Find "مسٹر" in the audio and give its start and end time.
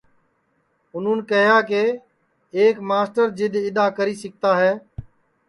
2.89-3.27